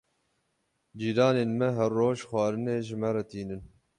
[0.99, 3.61] Cîranên me her roj xwarinê ji me re tînin.